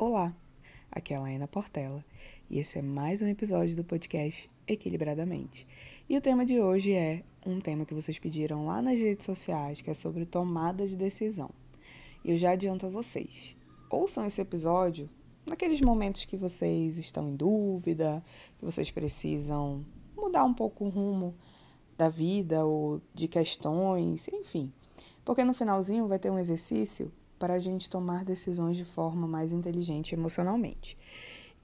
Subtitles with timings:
[0.00, 0.32] Olá,
[0.92, 2.04] aqui é a Laena Portela
[2.48, 5.66] e esse é mais um episódio do podcast Equilibradamente.
[6.08, 9.80] E o tema de hoje é um tema que vocês pediram lá nas redes sociais,
[9.80, 11.50] que é sobre tomada de decisão.
[12.24, 13.56] E eu já adianto a vocês,
[13.90, 15.10] ouçam esse episódio
[15.44, 18.22] naqueles momentos que vocês estão em dúvida,
[18.56, 19.84] que vocês precisam
[20.16, 21.34] mudar um pouco o rumo
[21.96, 24.72] da vida ou de questões, enfim.
[25.24, 29.52] Porque no finalzinho vai ter um exercício para a gente tomar decisões de forma mais
[29.52, 30.96] inteligente emocionalmente.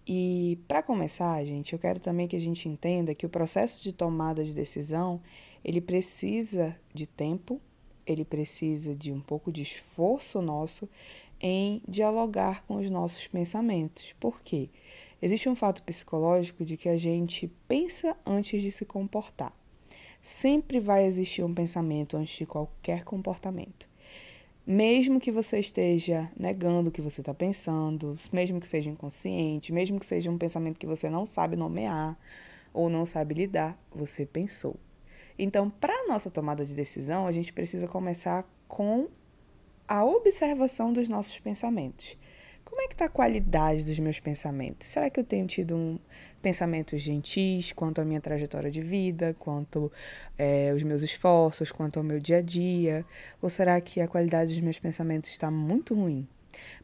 [0.06, 3.92] E para começar, gente, eu quero também que a gente entenda que o processo de
[3.92, 5.20] tomada de decisão,
[5.64, 7.60] ele precisa de tempo,
[8.06, 10.88] ele precisa de um pouco de esforço nosso
[11.40, 14.14] em dialogar com os nossos pensamentos.
[14.20, 14.68] Por quê?
[15.22, 19.56] Existe um fato psicológico de que a gente pensa antes de se comportar.
[20.20, 23.88] Sempre vai existir um pensamento antes de qualquer comportamento
[24.66, 30.00] mesmo que você esteja negando o que você está pensando, mesmo que seja inconsciente, mesmo
[30.00, 32.18] que seja um pensamento que você não sabe nomear
[32.72, 34.76] ou não sabe lidar, você pensou.
[35.38, 39.08] Então, para a nossa tomada de decisão, a gente precisa começar com
[39.86, 42.16] a observação dos nossos pensamentos.
[42.74, 44.88] Como é que está a qualidade dos meus pensamentos?
[44.88, 45.96] Será que eu tenho tido um
[46.42, 49.92] pensamentos gentis quanto à minha trajetória de vida, quanto
[50.36, 53.06] é, os meus esforços, quanto ao meu dia a dia?
[53.40, 56.26] Ou será que a qualidade dos meus pensamentos está muito ruim?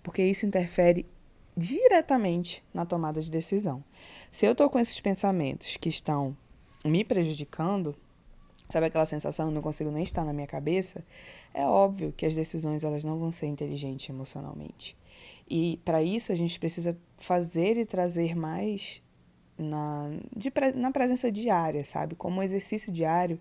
[0.00, 1.04] Porque isso interfere
[1.56, 3.82] diretamente na tomada de decisão.
[4.30, 6.36] Se eu estou com esses pensamentos que estão
[6.84, 7.96] me prejudicando,
[8.68, 11.04] sabe aquela sensação, não consigo nem estar na minha cabeça,
[11.52, 14.99] é óbvio que as decisões elas não vão ser inteligentes emocionalmente.
[15.50, 19.02] E para isso a gente precisa fazer e trazer mais
[19.58, 22.14] na, de, na presença diária, sabe?
[22.14, 23.38] Como exercício diário,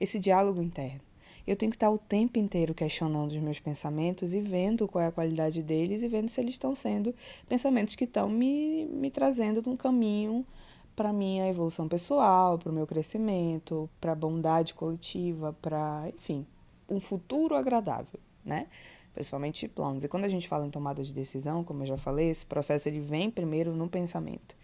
[0.00, 1.00] esse diálogo interno.
[1.46, 5.08] Eu tenho que estar o tempo inteiro questionando os meus pensamentos e vendo qual é
[5.08, 7.14] a qualidade deles e vendo se eles estão sendo
[7.48, 10.46] pensamentos que estão me, me trazendo um caminho
[10.94, 16.46] para minha evolução pessoal, para o meu crescimento, para a bondade coletiva, para, enfim,
[16.88, 18.66] um futuro agradável, né?
[19.12, 20.04] Principalmente planos.
[20.04, 22.88] E quando a gente fala em tomada de decisão, como eu já falei, esse processo
[22.88, 24.56] ele vem primeiro no pensamento.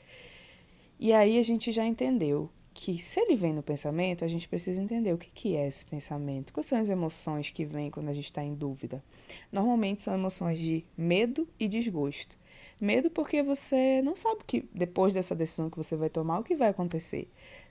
[0.99, 4.81] E aí a gente já entendeu que se ele vem no pensamento, a gente precisa
[4.81, 6.53] entender o que, que é esse pensamento.
[6.53, 9.03] Quais são as emoções que vêm quando a gente está em dúvida?
[9.51, 12.39] Normalmente são emoções de medo e desgosto.
[12.81, 16.55] Medo porque você não sabe que depois dessa decisão que você vai tomar, o que
[16.55, 17.29] vai acontecer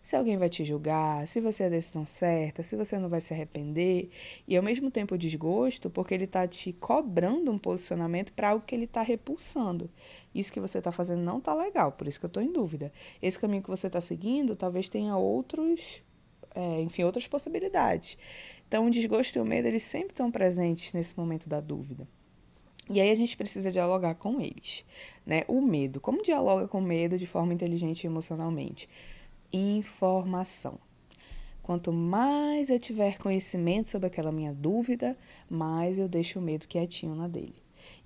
[0.08, 3.20] se alguém vai te julgar, se você é a decisão certa, se você não vai
[3.20, 4.10] se arrepender.
[4.48, 8.66] E ao mesmo tempo o desgosto, porque ele está te cobrando um posicionamento para algo
[8.66, 9.90] que ele está repulsando.
[10.34, 12.90] Isso que você está fazendo não está legal, por isso que eu estou em dúvida.
[13.22, 16.02] Esse caminho que você está seguindo talvez tenha outros,
[16.56, 18.18] é, enfim, outras possibilidades.
[18.66, 22.08] Então o desgosto e o medo, eles sempre estão presentes nesse momento da dúvida.
[22.90, 24.86] E aí a gente precisa dialogar com eles,
[25.26, 25.44] né?
[25.48, 28.88] O medo, como dialoga com o medo de forma inteligente e emocionalmente?
[29.52, 30.80] informação.
[31.62, 35.18] Quanto mais eu tiver conhecimento sobre aquela minha dúvida,
[35.50, 37.56] mais eu deixo o medo quietinho na dele.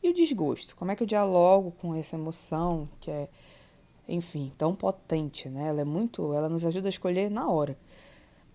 [0.01, 0.75] E o desgosto?
[0.75, 3.29] Como é que eu dialogo com essa emoção que é,
[4.07, 5.67] enfim, tão potente, né?
[5.67, 7.77] Ela é muito, ela nos ajuda a escolher na hora.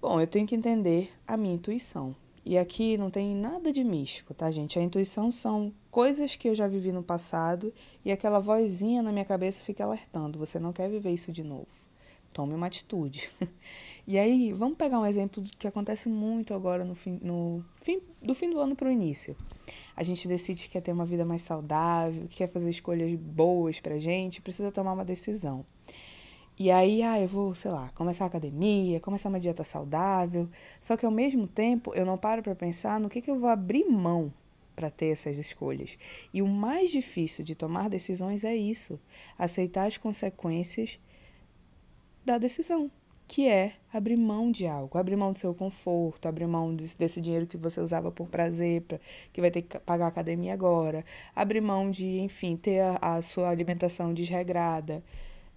[0.00, 2.14] Bom, eu tenho que entender a minha intuição.
[2.44, 4.78] E aqui não tem nada de místico, tá, gente?
[4.78, 7.72] A intuição são coisas que eu já vivi no passado
[8.04, 11.66] e aquela vozinha na minha cabeça fica alertando: você não quer viver isso de novo
[12.34, 13.30] tome uma atitude.
[14.08, 18.36] E aí, vamos pegar um exemplo que acontece muito agora no fim, no fim do
[18.36, 19.36] fim do ano para o início.
[19.96, 23.80] A gente decide que quer ter uma vida mais saudável, que quer fazer escolhas boas
[23.80, 25.66] pra gente, precisa tomar uma decisão.
[26.56, 30.48] E aí, ah, eu vou, sei lá, começar a academia, começar uma dieta saudável.
[30.78, 33.48] Só que ao mesmo tempo, eu não paro para pensar no que, que eu vou
[33.48, 34.32] abrir mão
[34.76, 35.98] para ter essas escolhas.
[36.32, 39.00] E o mais difícil de tomar decisões é isso:
[39.38, 41.00] aceitar as consequências
[42.24, 42.90] da decisão,
[43.26, 47.46] que é abrir mão de algo, abrir mão do seu conforto, abrir mão desse dinheiro
[47.46, 49.00] que você usava por prazer, pra,
[49.32, 51.04] que vai ter que pagar a academia agora,
[51.34, 55.02] abrir mão de, enfim, ter a, a sua alimentação desregrada.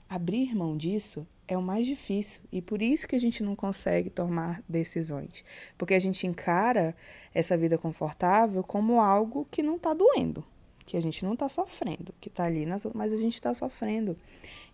[0.08, 4.08] Abrir mão disso é o mais difícil e por isso que a gente não consegue
[4.08, 5.44] tomar decisões,
[5.76, 6.96] porque a gente encara
[7.34, 10.46] essa vida confortável como algo que não está doendo,
[10.86, 14.16] que a gente não está sofrendo, que está ali, nas, mas a gente está sofrendo.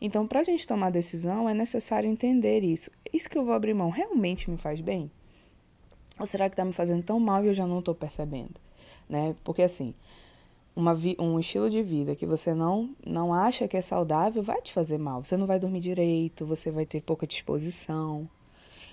[0.01, 2.92] Então, para a gente tomar decisão, é necessário entender isso.
[3.12, 5.10] Isso que eu vou abrir mão realmente me faz bem?
[6.19, 8.60] Ou será que está me fazendo tão mal e eu já não estou percebendo?
[9.07, 9.33] Né?
[9.45, 9.94] Porque assim,
[10.75, 14.74] uma um estilo de vida que você não, não acha que é saudável vai te
[14.74, 15.24] fazer mal.
[15.24, 18.30] Você não vai dormir direito, você vai ter pouca disposição.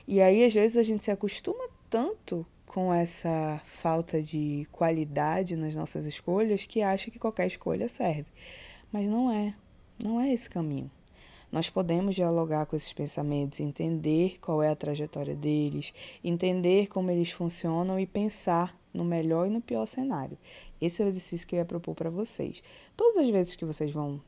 [0.07, 5.75] E aí, às vezes, a gente se acostuma tanto com essa falta de qualidade nas
[5.75, 8.27] nossas escolhas que acha que qualquer escolha serve.
[8.91, 9.55] mas não é.
[10.03, 10.91] Não é esse caminho.
[11.51, 15.93] Nós podemos dialogar com esses pensamentos, entender qual é a trajetória deles,
[16.25, 20.39] entender como eles funcionam e pensar no melhor e no pior cenário.
[20.83, 22.61] Esse é o exercício que eu ia propor para vocês.
[22.97, 24.21] Todas as vezes que vocês vão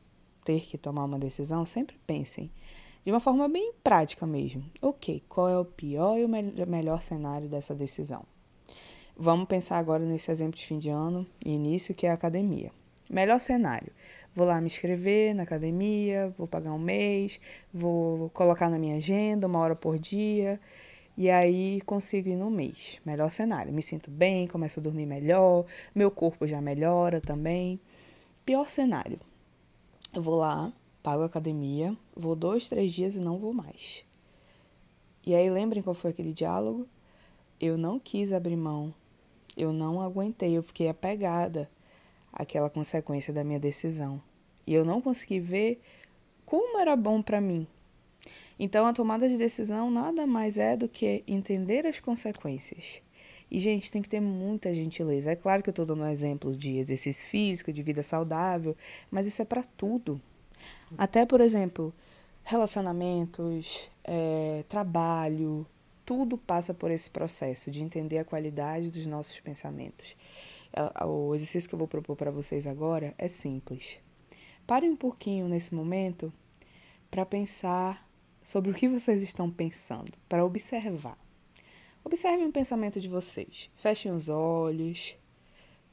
[0.45, 2.49] ter que tomar uma decisão, sempre pensem
[3.05, 4.65] de uma forma bem prática mesmo.
[4.81, 8.25] Ok, qual é o pior e o me melhor cenário dessa decisão?
[9.17, 12.71] Vamos pensar agora nesse exemplo de fim de ano, início, que é a academia.
[13.11, 13.93] Melhor cenário.
[14.33, 17.41] Vou lá me inscrever na academia, vou pagar um mês,
[17.73, 20.61] vou colocar na minha agenda uma hora por dia
[21.17, 23.01] e aí consigo ir no mês.
[23.05, 23.73] Melhor cenário.
[23.73, 25.65] Me sinto bem, começo a dormir melhor,
[25.95, 27.81] meu corpo já melhora também.
[28.45, 29.19] Pior cenário.
[30.13, 30.73] Eu vou lá,
[31.03, 34.05] pago a academia, vou dois, três dias e não vou mais.
[35.27, 36.87] E aí lembrem qual foi aquele diálogo?
[37.61, 38.93] Eu não quis abrir mão,
[39.57, 41.71] eu não aguentei, eu fiquei apegada
[42.33, 44.21] aquela consequência da minha decisão.
[44.67, 45.81] E eu não consegui ver
[46.45, 47.67] como era bom para mim.
[48.59, 53.03] Então, a tomada de decisão nada mais é do que entender as consequências.
[53.51, 55.33] E, gente, tem que ter muita gentileza.
[55.33, 58.77] É claro que eu estou dando um exemplo de exercício físico, de vida saudável,
[59.11, 60.21] mas isso é para tudo.
[60.97, 61.93] Até, por exemplo,
[62.43, 65.67] relacionamentos, é, trabalho,
[66.05, 70.17] tudo passa por esse processo de entender a qualidade dos nossos pensamentos.
[71.07, 73.99] O exercício que eu vou propor para vocês agora é simples.
[74.67, 76.33] Parem um pouquinho nesse momento
[77.11, 78.04] para pensar
[78.45, 81.19] sobre o que vocês estão pensando, para observar.
[82.05, 83.71] Observem o pensamento de vocês.
[83.77, 85.17] Fechem os olhos.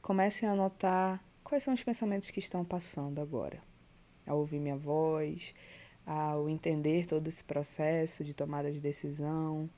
[0.02, 3.62] Comecem a anotar quais são os pensamentos que estão passando agora.
[4.26, 5.54] Ao ouvir minha voz,
[6.04, 9.70] ao entender todo esse processo de tomada de decisão.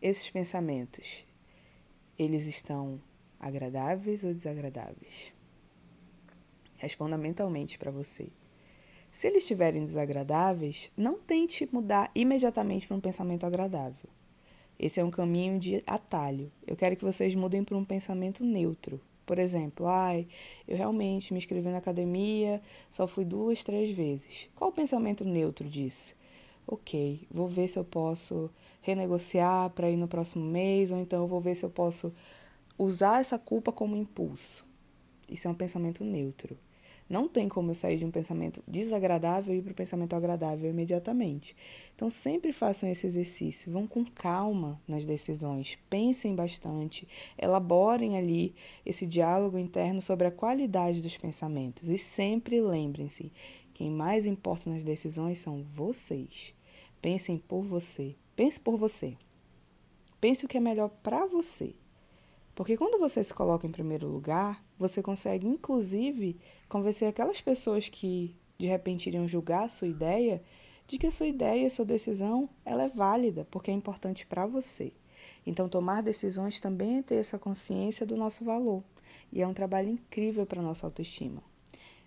[0.00, 1.24] Esses pensamentos,
[2.18, 3.00] eles estão
[3.38, 5.32] agradáveis ou desagradáveis?
[6.76, 8.32] Responda mentalmente para você.
[9.12, 14.08] Se eles estiverem desagradáveis, não tente mudar imediatamente para um pensamento agradável.
[14.78, 16.50] Esse é um caminho de atalho.
[16.66, 18.98] Eu quero que vocês mudem para um pensamento neutro.
[19.26, 20.26] Por exemplo, ai,
[20.66, 24.48] eu realmente me inscrevi na academia, só fui duas, três vezes.
[24.56, 26.16] Qual o pensamento neutro disso?
[26.66, 28.50] Ok, vou ver se eu posso
[28.80, 32.14] renegociar para ir no próximo mês, ou então vou ver se eu posso
[32.78, 34.66] usar essa culpa como impulso.
[35.28, 36.56] Isso é um pensamento neutro.
[37.12, 40.70] Não tem como eu sair de um pensamento desagradável e ir para o pensamento agradável
[40.70, 41.54] imediatamente.
[41.94, 43.70] Então, sempre façam esse exercício.
[43.70, 45.76] Vão com calma nas decisões.
[45.90, 47.06] Pensem bastante.
[47.36, 48.54] Elaborem ali
[48.86, 51.90] esse diálogo interno sobre a qualidade dos pensamentos.
[51.90, 53.30] E sempre lembrem-se:
[53.74, 56.54] quem mais importa nas decisões são vocês.
[57.02, 58.16] Pensem por você.
[58.34, 59.18] Pense por você.
[60.18, 61.74] Pense o que é melhor para você.
[62.54, 66.38] Porque quando você se coloca em primeiro lugar, você consegue, inclusive,
[66.68, 70.42] convencer aquelas pessoas que de repente iriam julgar a sua ideia
[70.86, 74.44] de que a sua ideia, a sua decisão, ela é válida, porque é importante para
[74.44, 74.92] você.
[75.46, 78.82] Então, tomar decisões também é ter essa consciência do nosso valor.
[79.32, 81.42] E é um trabalho incrível para a nossa autoestima.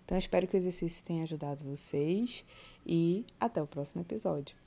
[0.04, 2.44] Então, espero que o exercício tenha ajudado vocês
[2.86, 4.65] e até o próximo episódio.